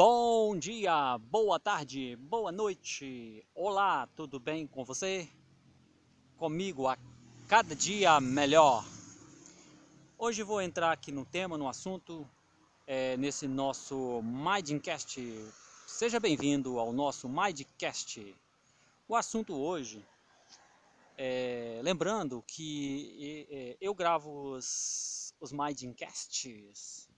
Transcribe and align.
Bom 0.00 0.56
dia, 0.56 1.18
boa 1.18 1.58
tarde, 1.58 2.14
boa 2.14 2.52
noite. 2.52 3.44
Olá, 3.52 4.06
tudo 4.14 4.38
bem 4.38 4.64
com 4.64 4.84
você? 4.84 5.28
Comigo 6.36 6.86
a 6.86 6.96
cada 7.48 7.74
dia 7.74 8.20
melhor. 8.20 8.84
Hoje 10.16 10.44
vou 10.44 10.62
entrar 10.62 10.92
aqui 10.92 11.10
no 11.10 11.24
tema, 11.24 11.58
no 11.58 11.68
assunto, 11.68 12.24
é, 12.86 13.16
nesse 13.16 13.48
nosso 13.48 14.22
Mindcast. 14.22 15.20
Seja 15.84 16.20
bem-vindo 16.20 16.78
ao 16.78 16.92
nosso 16.92 17.28
Mindcast. 17.28 18.36
O 19.08 19.16
assunto 19.16 19.52
hoje, 19.52 20.06
é, 21.16 21.80
lembrando 21.82 22.40
que 22.46 23.48
é, 23.50 23.76
eu 23.80 23.92
gravo 23.92 24.52
os, 24.52 25.34
os 25.40 25.50
Mindcasts 25.50 27.08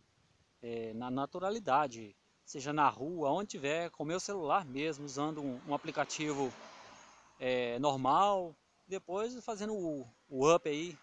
é, 0.62 0.94
na 0.94 1.10
naturalidade 1.10 2.16
seja 2.50 2.72
na 2.72 2.88
rua, 2.88 3.30
onde 3.30 3.50
tiver, 3.50 3.90
com 3.90 4.04
meu 4.04 4.18
celular 4.18 4.64
mesmo, 4.64 5.04
usando 5.04 5.40
um, 5.40 5.60
um 5.68 5.72
aplicativo 5.72 6.52
é, 7.38 7.78
normal, 7.78 8.56
depois 8.88 9.32
fazendo 9.44 9.72
o, 9.72 10.04
o 10.28 10.52
up 10.52 10.68
aí, 10.68 10.98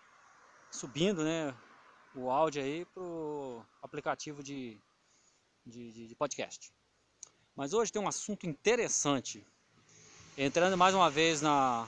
subindo 0.70 1.24
né, 1.24 1.56
o 2.14 2.30
áudio 2.30 2.62
aí 2.62 2.84
pro 2.94 3.64
aplicativo 3.82 4.44
de, 4.44 4.78
de, 5.66 6.10
de 6.10 6.16
podcast. 6.16 6.70
Mas 7.56 7.72
hoje 7.72 7.94
tem 7.94 8.02
um 8.02 8.10
assunto 8.10 8.46
interessante, 8.46 9.48
entrando 10.38 10.76
mais 10.76 10.94
uma 10.94 11.10
vez 11.10 11.42
na, 11.42 11.88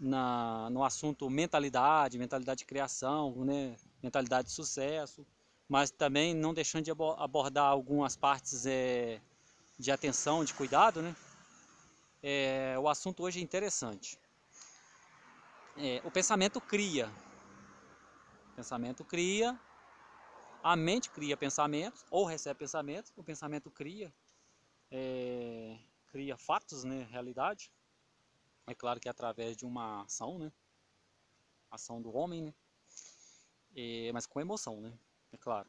na, 0.00 0.70
no 0.70 0.82
assunto 0.82 1.28
mentalidade, 1.28 2.18
mentalidade 2.18 2.60
de 2.60 2.64
criação, 2.64 3.44
né, 3.44 3.76
mentalidade 4.02 4.48
de 4.48 4.54
sucesso 4.54 5.26
mas 5.68 5.90
também 5.90 6.34
não 6.34 6.52
deixando 6.52 6.84
de 6.84 6.90
abordar 6.90 7.66
algumas 7.66 8.16
partes 8.16 8.66
é, 8.66 9.20
de 9.78 9.90
atenção, 9.90 10.44
de 10.44 10.54
cuidado, 10.54 11.02
né? 11.02 11.14
É, 12.22 12.76
o 12.78 12.88
assunto 12.88 13.22
hoje 13.22 13.40
é 13.40 13.42
interessante. 13.42 14.18
É, 15.76 16.00
o 16.04 16.10
pensamento 16.10 16.60
cria. 16.60 17.10
O 18.52 18.56
pensamento 18.56 19.04
cria. 19.04 19.58
A 20.62 20.76
mente 20.76 21.10
cria 21.10 21.36
pensamentos, 21.36 22.06
ou 22.10 22.24
recebe 22.24 22.60
pensamentos. 22.60 23.12
O 23.16 23.22
pensamento 23.22 23.70
cria. 23.70 24.12
É, 24.90 25.76
cria 26.08 26.36
fatos, 26.36 26.84
né? 26.84 27.06
Realidade. 27.10 27.70
É 28.66 28.74
claro 28.74 28.98
que 28.98 29.08
é 29.08 29.10
através 29.10 29.56
de 29.56 29.66
uma 29.66 30.02
ação, 30.04 30.38
né? 30.38 30.50
Ação 31.70 32.00
do 32.00 32.14
homem, 32.14 32.42
né? 32.42 32.54
Mas 34.12 34.26
com 34.26 34.40
emoção, 34.40 34.80
né? 34.80 34.96
É 35.34 35.38
claro. 35.38 35.68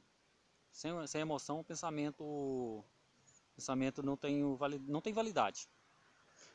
Sem, 0.72 0.92
sem 1.08 1.22
emoção, 1.22 1.60
o 1.60 1.64
pensamento, 1.64 2.84
pensamento 3.56 4.04
não 4.04 4.16
tem, 4.18 4.42
não 4.88 5.02
tem 5.02 5.14
validade. 5.14 5.68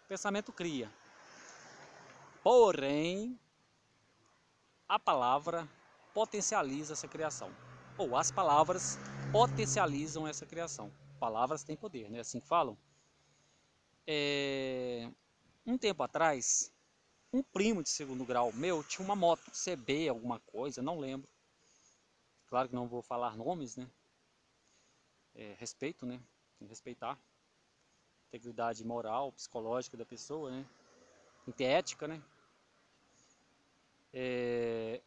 O 0.05 0.09
pensamento 0.09 0.53
cria. 0.53 0.93
Porém, 2.43 3.39
a 4.89 4.99
palavra 4.99 5.69
potencializa 6.15 6.93
essa 6.93 7.09
criação. 7.09 7.51
Ou 7.97 8.17
as 8.17 8.31
palavras 8.31 8.99
potencializam 9.33 10.27
essa 10.27 10.47
criação. 10.47 10.93
Palavras 11.19 11.63
têm 11.63 11.77
poder, 11.77 12.11
né? 12.11 12.21
Assim 12.21 12.41
que 12.41 12.47
falam. 12.47 12.77
É... 14.07 15.11
Um 15.67 15.77
tempo 15.77 16.03
atrás, 16.03 16.73
um 17.33 17.43
primo 17.43 17.83
de 17.83 17.91
segundo 17.91 18.25
grau 18.25 18.53
meu 18.53 18.83
tinha 18.83 19.05
uma 19.05 19.15
moto 19.15 19.51
CB, 19.53 20.09
alguma 20.09 20.41
coisa, 20.41 20.83
não 20.83 20.99
lembro. 20.99 21.29
Claro 22.51 22.69
que 22.69 22.75
não 22.75 22.89
vou 22.89 23.01
falar 23.01 23.37
nomes, 23.37 23.77
né? 23.77 23.89
É, 25.37 25.55
respeito, 25.57 26.05
né? 26.05 26.21
Tem 26.59 26.67
que 26.67 26.73
respeitar. 26.73 27.17
Integridade 28.29 28.85
moral, 28.85 29.33
psicológica 29.33 29.97
da 29.97 30.05
pessoa, 30.05 30.51
né? 30.51 30.67
Tem 31.45 31.53
que 31.53 31.59
ter 31.59 31.65
ética, 31.65 32.09
né? 32.09 32.21
É, 34.13 35.01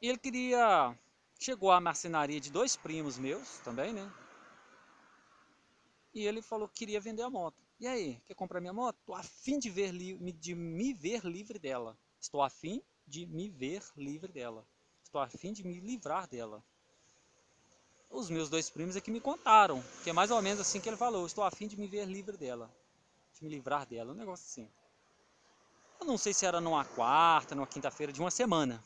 ele 0.00 0.18
queria... 0.18 0.98
Chegou 1.38 1.70
à 1.70 1.80
marcenaria 1.80 2.40
de 2.40 2.50
dois 2.50 2.76
primos 2.76 3.16
meus 3.16 3.58
também, 3.60 3.92
né? 3.92 4.12
E 6.12 6.26
ele 6.26 6.42
falou 6.42 6.68
que 6.68 6.74
queria 6.74 7.00
vender 7.00 7.22
a 7.22 7.30
moto. 7.30 7.56
E 7.80 7.86
aí, 7.86 8.20
quer 8.26 8.34
comprar 8.34 8.60
minha 8.60 8.72
moto? 8.72 8.96
Estou 8.98 9.14
afim 9.14 9.58
de, 9.58 9.70
de 10.32 10.54
me 10.54 10.94
ver 10.94 11.24
livre 11.24 11.58
dela. 11.58 11.96
Estou 12.20 12.42
afim 12.42 12.82
de 13.06 13.26
me 13.26 13.48
ver 13.48 13.82
livre 13.96 14.32
dela. 14.32 14.66
Estou 15.02 15.20
afim 15.20 15.52
de 15.52 15.64
me 15.64 15.80
livrar 15.80 16.28
dela. 16.28 16.64
Os 18.12 18.28
meus 18.28 18.50
dois 18.50 18.68
primos 18.68 18.94
é 18.94 19.00
que 19.00 19.10
me 19.10 19.20
contaram, 19.20 19.82
que 20.04 20.10
é 20.10 20.12
mais 20.12 20.30
ou 20.30 20.40
menos 20.42 20.60
assim 20.60 20.78
que 20.78 20.88
ele 20.88 20.98
falou, 20.98 21.24
estou 21.24 21.42
afim 21.42 21.66
de 21.66 21.78
me 21.78 21.88
ver 21.88 22.04
livre 22.04 22.36
dela, 22.36 22.70
de 23.32 23.42
me 23.42 23.48
livrar 23.48 23.86
dela, 23.86 24.12
um 24.12 24.14
negócio 24.14 24.44
assim. 24.44 24.70
Eu 25.98 26.04
não 26.04 26.18
sei 26.18 26.34
se 26.34 26.44
era 26.44 26.60
numa 26.60 26.84
quarta, 26.84 27.54
numa 27.54 27.66
quinta-feira 27.66 28.12
de 28.12 28.20
uma 28.20 28.30
semana. 28.30 28.84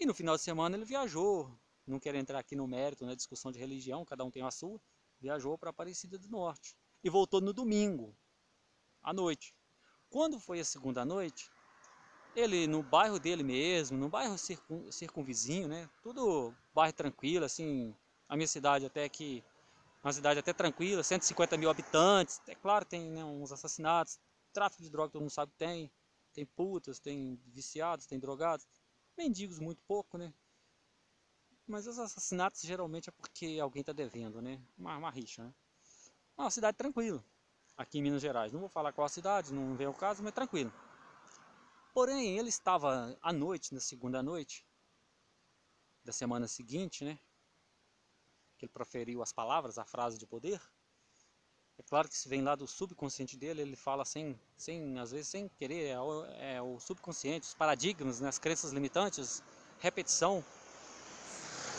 E 0.00 0.04
no 0.04 0.12
final 0.12 0.36
de 0.36 0.42
semana 0.42 0.76
ele 0.76 0.84
viajou, 0.84 1.48
não 1.86 2.00
quero 2.00 2.18
entrar 2.18 2.40
aqui 2.40 2.56
no 2.56 2.66
mérito, 2.66 3.06
na 3.06 3.14
discussão 3.14 3.52
de 3.52 3.58
religião, 3.60 4.04
cada 4.04 4.24
um 4.24 4.32
tem 4.32 4.42
a 4.42 4.50
sua, 4.50 4.80
viajou 5.20 5.56
para 5.56 5.70
Aparecida 5.70 6.18
do 6.18 6.28
Norte. 6.28 6.76
E 7.04 7.08
voltou 7.08 7.40
no 7.40 7.52
domingo, 7.52 8.16
à 9.00 9.12
noite. 9.12 9.54
Quando 10.10 10.40
foi 10.40 10.58
a 10.58 10.64
segunda 10.64 11.04
noite, 11.04 11.48
ele 12.34 12.66
no 12.66 12.82
bairro 12.82 13.20
dele 13.20 13.44
mesmo, 13.44 13.96
no 13.96 14.08
bairro 14.08 14.36
circun, 14.36 14.90
circunvizinho, 14.90 15.68
né? 15.68 15.88
Tudo 16.02 16.52
bairro 16.74 16.92
tranquilo, 16.92 17.44
assim, 17.44 17.94
a 18.28 18.36
minha 18.36 18.46
cidade 18.46 18.86
até 18.86 19.08
que 19.08 19.42
uma 20.02 20.12
cidade 20.12 20.38
até 20.38 20.52
tranquila, 20.52 21.02
150 21.02 21.56
mil 21.56 21.70
habitantes. 21.70 22.40
É 22.46 22.54
claro, 22.54 22.84
tem 22.84 23.10
né, 23.10 23.24
uns 23.24 23.50
assassinatos, 23.50 24.18
tráfico 24.52 24.82
de 24.82 24.90
droga 24.90 25.12
todo 25.12 25.22
mundo 25.22 25.30
sabe 25.30 25.52
que 25.52 25.58
tem. 25.58 25.90
Tem 26.32 26.46
putas, 26.46 27.00
tem 27.00 27.40
viciados, 27.46 28.06
tem 28.06 28.18
drogados. 28.18 28.66
Mendigos 29.16 29.58
muito 29.58 29.82
pouco, 29.82 30.16
né? 30.16 30.32
Mas 31.66 31.86
os 31.86 31.98
assassinatos 31.98 32.62
geralmente 32.62 33.08
é 33.08 33.12
porque 33.12 33.58
alguém 33.60 33.80
está 33.80 33.92
devendo, 33.92 34.40
né? 34.40 34.62
Uma, 34.76 34.96
uma 34.96 35.10
rixa, 35.10 35.42
né? 35.42 35.54
É 36.36 36.42
uma 36.42 36.50
cidade 36.50 36.76
tranquila, 36.76 37.24
aqui 37.76 37.98
em 37.98 38.02
Minas 38.02 38.22
Gerais. 38.22 38.52
Não 38.52 38.60
vou 38.60 38.68
falar 38.68 38.92
qual 38.92 39.04
a 39.04 39.08
cidade, 39.08 39.52
não 39.52 39.74
vem 39.74 39.88
o 39.88 39.94
caso, 39.94 40.22
mas 40.22 40.32
tranquilo. 40.32 40.72
Porém, 41.92 42.38
ele 42.38 42.48
estava 42.48 43.18
à 43.20 43.32
noite, 43.32 43.74
na 43.74 43.80
segunda 43.80 44.22
noite 44.22 44.64
da 46.04 46.12
semana 46.12 46.46
seguinte, 46.46 47.04
né? 47.04 47.18
Que 48.58 48.64
ele 48.64 48.72
proferiu 48.72 49.22
as 49.22 49.32
palavras, 49.32 49.78
a 49.78 49.84
frase 49.84 50.18
de 50.18 50.26
poder. 50.26 50.60
É 51.78 51.82
claro 51.84 52.08
que 52.08 52.14
isso 52.14 52.28
vem 52.28 52.42
lá 52.42 52.56
do 52.56 52.66
subconsciente 52.66 53.36
dele, 53.36 53.62
ele 53.62 53.76
fala 53.76 54.04
sem, 54.04 54.38
sem 54.56 54.98
às 54.98 55.12
vezes 55.12 55.28
sem 55.28 55.48
querer, 55.48 55.86
é 55.86 56.00
o, 56.00 56.24
é 56.24 56.60
o 56.60 56.80
subconsciente, 56.80 57.46
os 57.46 57.54
paradigmas, 57.54 58.18
né, 58.20 58.28
as 58.28 58.38
crenças 58.38 58.72
limitantes, 58.72 59.42
repetição. 59.78 60.44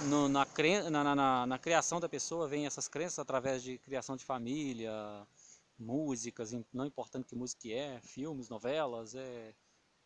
No, 0.03 0.29
na, 0.29 0.47
na, 0.89 1.15
na, 1.15 1.45
na, 1.45 1.59
criação 1.59 1.99
da 1.99 2.07
pessoa 2.07 2.47
vem 2.47 2.65
essas 2.65 2.87
crenças 2.87 3.19
através 3.19 3.61
de 3.61 3.77
criação 3.79 4.15
de 4.15 4.23
família, 4.23 4.93
músicas, 5.77 6.53
não 6.71 6.85
importando 6.85 7.25
que 7.25 7.35
música 7.35 7.67
é, 7.67 7.99
filmes, 7.99 8.47
novelas, 8.47 9.13
é 9.13 9.53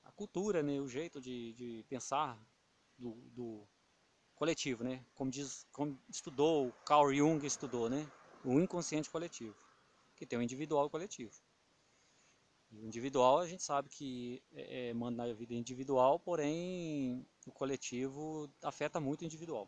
a 0.04 0.12
cultura, 0.12 0.64
né, 0.64 0.82
o 0.82 0.88
jeito 0.88 1.22
de, 1.22 1.54
de 1.54 1.86
pensar 1.88 2.40
do, 2.98 3.12
do, 3.32 3.68
coletivo, 4.36 4.84
né? 4.84 5.04
Como 5.14 5.30
diz, 5.32 5.66
como 5.72 6.00
estudou 6.10 6.72
Carl 6.86 7.14
Jung 7.14 7.46
estudou, 7.46 7.90
né? 7.90 8.06
O 8.44 8.60
inconsciente 8.60 9.10
coletivo, 9.10 9.56
que 10.16 10.26
tem 10.26 10.38
o 10.38 10.42
individual 10.42 10.86
e 10.86 10.88
o 10.88 10.90
coletivo. 10.90 11.34
E 12.72 12.80
o 12.80 12.86
individual 12.86 13.40
a 13.40 13.48
gente 13.48 13.64
sabe 13.64 13.88
que 13.90 14.44
é, 14.54 14.90
é, 14.90 14.94
manda 14.94 15.26
na 15.26 15.34
vida 15.34 15.54
individual, 15.54 16.20
porém 16.20 17.26
o 17.46 17.52
coletivo 17.52 18.50
afeta 18.64 19.00
muito 19.00 19.22
o 19.22 19.26
individual. 19.26 19.68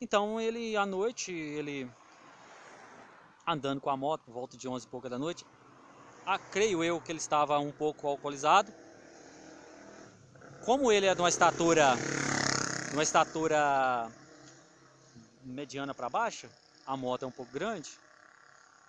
Então 0.00 0.40
ele 0.40 0.76
à 0.76 0.84
noite 0.84 1.32
ele 1.32 1.90
andando 3.46 3.80
com 3.80 3.90
a 3.90 3.96
moto 3.96 4.24
por 4.24 4.32
volta 4.32 4.56
de 4.56 4.68
11 4.68 4.86
e 4.86 4.88
pouca 4.88 5.08
da 5.08 5.18
noite, 5.18 5.46
ah, 6.26 6.38
creio 6.38 6.82
eu 6.82 7.00
que 7.00 7.12
ele 7.12 7.18
estava 7.18 7.58
um 7.58 7.72
pouco 7.72 8.06
alcoolizado. 8.06 8.72
Como 10.64 10.90
ele 10.90 11.06
é 11.06 11.14
de 11.14 11.20
uma 11.20 11.28
estatura 11.28 11.94
uma 12.94 13.02
estatura 13.02 14.08
mediana 15.42 15.92
para 15.92 16.08
baixa, 16.08 16.48
a 16.86 16.96
moto 16.96 17.24
é 17.24 17.26
um 17.26 17.30
pouco 17.30 17.50
grande, 17.50 17.90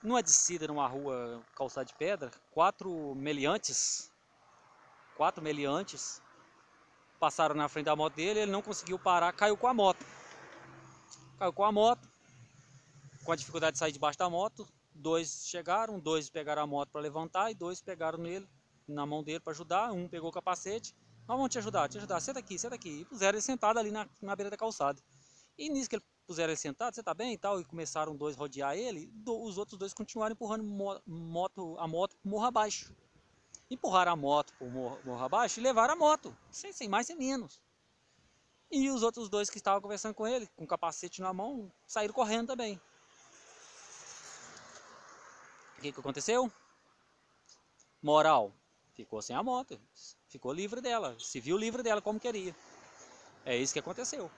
numa 0.04 0.22
descida 0.22 0.68
numa 0.68 0.88
rua 0.88 1.42
calçada 1.56 1.86
de 1.86 1.96
pedra, 1.96 2.30
quatro 2.52 3.16
meliantes, 3.16 4.12
quatro 5.18 5.44
meliantes 5.44 6.22
passaram 7.20 7.56
na 7.56 7.68
frente 7.68 7.86
da 7.86 7.96
moto 7.96 8.14
dele, 8.14 8.42
ele 8.42 8.52
não 8.52 8.62
conseguiu 8.62 9.00
parar, 9.00 9.34
caiu 9.34 9.58
com 9.58 9.68
a 9.68 9.74
moto. 9.74 10.06
Caiu 11.40 11.52
com 11.52 11.64
a 11.64 11.72
moto, 11.72 12.08
com 13.24 13.32
a 13.32 13.36
dificuldade 13.36 13.74
de 13.74 13.80
sair 13.80 13.92
debaixo 13.92 14.20
da 14.20 14.30
moto, 14.30 14.68
dois 14.94 15.48
chegaram, 15.48 16.00
dois 16.00 16.30
pegaram 16.30 16.62
a 16.62 16.68
moto 16.68 16.92
para 16.92 17.02
levantar 17.02 17.50
e 17.50 17.56
dois 17.56 17.82
pegaram 17.82 18.20
nele, 18.20 18.48
na 18.88 19.04
mão 19.04 19.24
dele 19.24 19.40
para 19.40 19.52
ajudar, 19.52 19.92
um 19.92 20.08
pegou 20.08 20.30
o 20.30 20.34
capacete 20.34 20.94
nós 21.28 21.38
vamos 21.38 21.50
te 21.50 21.58
ajudar, 21.58 21.90
te 21.90 21.98
ajudar, 21.98 22.20
senta 22.20 22.40
aqui, 22.40 22.58
senta 22.58 22.76
aqui. 22.76 23.02
E 23.02 23.06
puseram 23.06 23.36
ele 23.38 23.42
sentado 23.42 23.80
ali 23.80 23.90
na, 23.90 24.08
na 24.22 24.36
beira 24.36 24.50
da 24.50 24.58
calçada. 24.58 25.02
E 25.58 25.70
nisso 25.70 25.90
que 25.90 25.96
ele 25.96 26.06
puseram 26.28 26.52
ele 26.52 26.58
sentado, 26.58 26.94
você 26.94 27.02
tá 27.02 27.14
bem 27.14 27.34
e 27.34 27.38
tal, 27.38 27.60
e 27.60 27.66
começaram 27.66 28.16
dois 28.16 28.36
rodear 28.36 28.76
ele, 28.76 29.08
do, 29.08 29.42
os 29.44 29.58
outros 29.58 29.78
dois 29.78 29.94
continuaram 29.94 30.34
empurrando 30.34 30.64
moto, 31.06 31.76
a 31.80 31.88
moto 31.88 32.16
por 32.18 32.30
morro 32.30 32.46
abaixo. 32.46 32.94
Empurraram 33.70 34.12
a 34.12 34.16
moto 34.16 34.54
por 34.60 34.70
morro, 34.70 35.00
morro 35.04 35.24
abaixo 35.24 35.60
e 35.60 35.64
levaram 35.64 35.94
a 35.94 35.98
moto, 35.98 36.36
sem, 36.52 36.72
sem 36.72 36.88
mais 36.88 37.08
sem 37.08 37.16
menos. 37.16 37.60
E 38.72 38.90
os 38.90 39.02
outros 39.02 39.30
dois 39.30 39.50
que 39.50 39.58
estavam 39.58 39.82
conversando 39.82 40.14
com 40.14 40.28
ele, 40.28 40.48
com 40.56 40.66
o 40.66 40.68
capacete 40.68 41.22
na 41.22 41.34
mão, 41.34 41.72
saíram 41.88 42.14
correndo 42.14 42.48
também. 42.48 42.80
O 45.78 45.82
que, 45.82 45.92
que 45.92 46.00
aconteceu? 46.00 46.52
Moral, 48.02 48.54
ficou 48.96 49.22
sem 49.22 49.36
a 49.36 49.44
moto, 49.44 49.80
ficou 50.30 50.54
livre 50.54 50.82
dela, 50.82 51.16
se 51.20 51.40
viu 51.40 51.58
livre 51.58 51.84
dela 51.84 52.02
como 52.02 52.20
queria. 52.20 52.56
É 53.46 53.56
isso 53.56 53.74
que 53.74 53.80
aconteceu. 53.80 54.32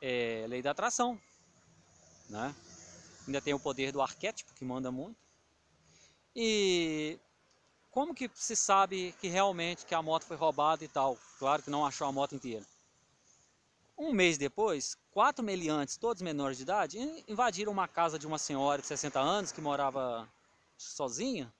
É 0.00 0.44
lei 0.48 0.60
da 0.60 0.72
atração, 0.72 1.20
né? 2.28 2.54
Ainda 3.26 3.40
tem 3.40 3.54
o 3.54 3.60
poder 3.60 3.92
do 3.92 4.02
arquétipo 4.02 4.52
que 4.54 4.64
manda 4.64 4.90
muito. 4.90 5.18
E 6.34 7.18
como 7.90 8.14
que 8.14 8.30
se 8.34 8.54
sabe 8.54 9.14
que 9.20 9.28
realmente 9.28 9.86
que 9.86 9.94
a 9.94 10.02
moto 10.02 10.24
foi 10.24 10.36
roubada 10.36 10.84
e 10.84 10.88
tal? 10.88 11.18
Claro 11.38 11.62
que 11.62 11.70
não 11.70 11.86
achou 11.86 12.06
a 12.06 12.12
moto 12.12 12.34
inteira. 12.34 12.64
Um 13.96 14.12
mês 14.12 14.38
depois, 14.38 14.96
quatro 15.10 15.44
meliantes, 15.44 15.96
todos 15.96 16.22
menores 16.22 16.56
de 16.56 16.62
idade, 16.62 17.24
invadiram 17.26 17.72
uma 17.72 17.88
casa 17.88 18.18
de 18.18 18.26
uma 18.26 18.38
senhora 18.38 18.80
de 18.80 18.86
60 18.86 19.18
anos 19.18 19.50
que 19.50 19.60
morava 19.60 20.28
sozinha, 20.76 21.52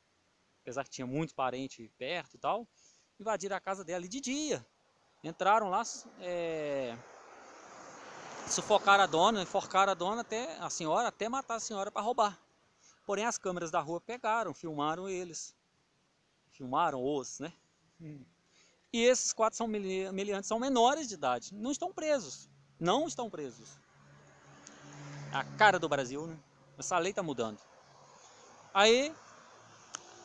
apesar 0.69 0.85
que 0.85 0.91
tinha 0.91 1.07
muito 1.07 1.35
parente 1.35 1.91
perto 1.97 2.35
e 2.35 2.39
tal. 2.39 2.69
Invadiram 3.19 3.57
a 3.57 3.61
casa 3.61 3.83
dela 3.83 4.07
de 4.07 4.21
dia. 4.21 4.65
Entraram 5.25 5.71
lá, 5.71 5.83
é, 6.21 6.97
sufocaram 8.47 9.03
a 9.03 9.07
dona, 9.07 9.43
enforcaram 9.43 9.91
a 9.91 9.95
dona 9.95 10.21
até 10.21 10.59
a 10.59 10.69
senhora, 10.69 11.09
até 11.09 11.29
matar 11.29 11.57
a 11.57 11.61
senhora 11.61 11.91
para 11.91 12.03
roubar. 12.03 12.39
Porém, 13.07 13.25
as 13.25 13.39
câmeras 13.39 13.71
da 13.71 13.81
rua 13.81 14.01
pegaram, 14.01 14.53
filmaram 14.53 15.09
eles. 15.09 15.57
Filmaram 16.51 17.03
os, 17.03 17.41
né? 17.41 17.53
Hum. 18.01 18.23
E 18.93 19.03
esses 19.03 19.33
quatro 19.33 19.57
são 19.57 19.67
meliantes, 19.67 20.49
são 20.49 20.59
menores 20.59 21.09
de 21.09 21.15
idade, 21.15 21.55
não 21.55 21.73
estão 21.73 21.93
presos. 21.93 22.49
Não 22.79 23.09
estão 23.09 23.29
presos. 23.29 23.71
A 25.33 25.43
cara 25.57 25.79
do 25.79 25.89
Brasil, 25.89 26.27
né? 26.27 26.39
Essa 26.79 26.97
lei 26.99 27.11
está 27.11 27.23
mudando. 27.23 27.59
Aí, 28.73 29.13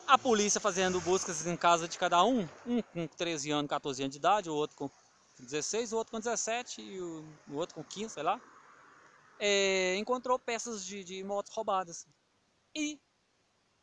a 0.06 0.18
polícia 0.18 0.60
fazendo 0.60 1.00
buscas 1.00 1.46
em 1.46 1.56
casa 1.56 1.88
de 1.88 1.98
cada 1.98 2.22
um, 2.24 2.48
um 2.66 2.82
com 2.82 3.06
13 3.06 3.50
anos, 3.50 3.68
14 3.68 4.02
anos 4.02 4.12
de 4.12 4.18
idade, 4.18 4.50
o 4.50 4.54
outro 4.54 4.76
com 4.76 4.90
16, 5.38 5.92
o 5.92 5.96
outro 5.96 6.12
com 6.12 6.18
17 6.18 6.80
e 6.80 7.00
o, 7.00 7.24
o 7.48 7.54
outro 7.56 7.74
com 7.74 7.84
15, 7.84 8.14
sei 8.14 8.22
lá. 8.22 8.40
É, 9.38 9.96
encontrou 9.96 10.38
peças 10.38 10.84
de, 10.84 11.02
de 11.02 11.24
motos 11.24 11.52
roubadas. 11.52 12.06
E, 12.74 13.00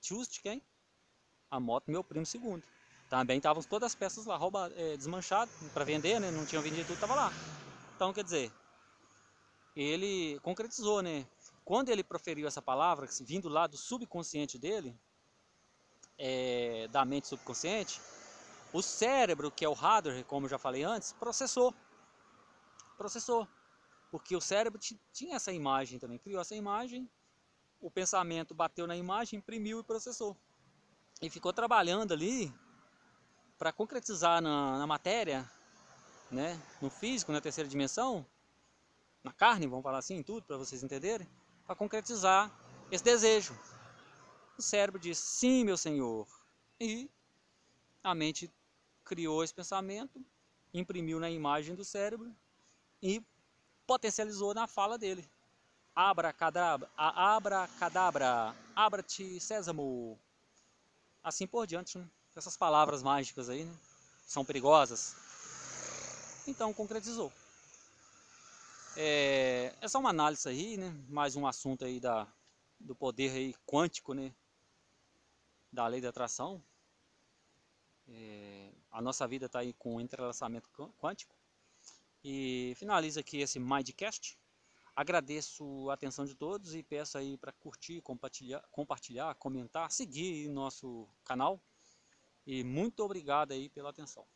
just 0.01 0.41
quem? 0.41 0.61
A 1.49 1.59
moto 1.59 1.91
meu 1.91 2.03
primo 2.03 2.25
segundo. 2.25 2.63
Também 3.09 3.37
estavam 3.37 3.61
todas 3.63 3.87
as 3.87 3.95
peças 3.95 4.25
lá 4.25 4.37
roubadas, 4.37 4.77
é, 4.77 4.95
desmanchadas 4.95 5.53
para 5.73 5.83
vender, 5.83 6.19
né? 6.19 6.31
Não 6.31 6.45
tinham 6.45 6.63
vendido 6.63 6.83
tudo, 6.83 6.95
estava 6.95 7.15
lá. 7.15 7.31
Então, 7.95 8.13
quer 8.13 8.23
dizer, 8.23 8.51
ele 9.75 10.39
concretizou, 10.39 11.01
né? 11.01 11.27
Quando 11.65 11.89
ele 11.89 12.03
proferiu 12.03 12.47
essa 12.47 12.61
palavra, 12.61 13.07
vindo 13.21 13.49
lá 13.49 13.67
do 13.67 13.77
subconsciente 13.77 14.57
dele, 14.57 14.97
é, 16.23 16.87
da 16.89 17.03
mente 17.03 17.27
subconsciente, 17.27 17.99
o 18.71 18.81
cérebro, 18.81 19.49
que 19.49 19.65
é 19.65 19.67
o 19.67 19.73
hardware, 19.73 20.23
como 20.25 20.47
já 20.47 20.59
falei 20.59 20.83
antes, 20.83 21.13
processou. 21.13 21.73
Processou. 22.95 23.47
Porque 24.11 24.35
o 24.35 24.41
cérebro 24.41 24.79
tinha 25.11 25.35
essa 25.35 25.51
imagem 25.51 25.97
também, 25.97 26.19
criou 26.19 26.39
essa 26.39 26.55
imagem, 26.55 27.09
o 27.81 27.89
pensamento 27.89 28.53
bateu 28.53 28.85
na 28.85 28.95
imagem, 28.95 29.39
imprimiu 29.39 29.79
e 29.79 29.83
processou. 29.83 30.37
E 31.21 31.29
ficou 31.29 31.51
trabalhando 31.51 32.13
ali 32.13 32.53
para 33.57 33.71
concretizar 33.71 34.41
na, 34.41 34.77
na, 34.77 34.85
matéria, 34.85 35.49
né, 36.29 36.61
no 36.79 36.89
físico, 36.89 37.31
na 37.31 37.41
terceira 37.41 37.69
dimensão, 37.69 38.25
na 39.23 39.31
carne, 39.31 39.65
vamos 39.65 39.83
falar 39.83 39.97
assim, 39.97 40.21
tudo 40.21 40.45
para 40.45 40.57
vocês 40.57 40.83
entenderem, 40.83 41.27
para 41.65 41.75
concretizar 41.75 42.51
esse 42.91 43.03
desejo. 43.03 43.57
O 44.61 44.63
cérebro 44.63 44.99
diz: 44.99 45.17
"Sim, 45.17 45.63
meu 45.63 45.75
Senhor". 45.75 46.27
E 46.79 47.09
a 48.03 48.13
mente 48.13 48.47
criou 49.03 49.43
esse 49.43 49.51
pensamento, 49.51 50.23
imprimiu 50.71 51.19
na 51.19 51.31
imagem 51.31 51.73
do 51.73 51.83
cérebro 51.83 52.31
e 53.01 53.23
potencializou 53.87 54.53
na 54.53 54.67
fala 54.67 54.99
dele. 54.99 55.27
Abracadabra, 55.95 56.87
abracadabra, 56.95 58.55
abra-te 58.75 59.39
sésamo. 59.39 60.19
Assim 61.23 61.47
por 61.47 61.65
diante, 61.65 61.97
né? 61.97 62.07
essas 62.35 62.55
palavras 62.55 63.01
mágicas 63.01 63.49
aí, 63.49 63.65
né? 63.65 63.75
São 64.27 64.45
perigosas. 64.45 65.15
Então 66.47 66.71
concretizou. 66.71 67.33
É, 68.95 69.73
essa 69.81 69.97
é 69.97 69.99
uma 69.99 70.11
análise 70.11 70.47
aí, 70.47 70.77
né? 70.77 70.95
Mais 71.09 71.35
um 71.35 71.47
assunto 71.47 71.83
aí 71.83 71.99
da, 71.99 72.27
do 72.79 72.93
poder 72.93 73.31
aí 73.31 73.55
quântico, 73.65 74.13
né? 74.13 74.31
Da 75.71 75.87
lei 75.87 76.01
da 76.01 76.09
atração. 76.09 76.61
É, 78.07 78.71
a 78.91 79.01
nossa 79.01 79.27
vida 79.27 79.45
está 79.45 79.59
aí 79.59 79.73
com 79.73 80.01
entrelaçamento 80.01 80.69
quântico. 80.99 81.35
E 82.23 82.73
finaliza 82.75 83.21
aqui 83.21 83.37
esse 83.37 83.59
Mindcast. 83.59 84.37
Agradeço 84.95 85.89
a 85.89 85.93
atenção 85.93 86.25
de 86.25 86.35
todos 86.35 86.75
e 86.75 86.83
peço 86.83 87.17
aí 87.17 87.37
para 87.37 87.51
curtir, 87.53 88.01
compartilhar, 88.01 88.61
compartilhar, 88.69 89.33
comentar, 89.35 89.89
seguir 89.91 90.49
nosso 90.49 91.07
canal. 91.23 91.61
E 92.45 92.63
muito 92.63 92.99
obrigado 93.03 93.53
aí 93.53 93.69
pela 93.69 93.89
atenção. 93.89 94.27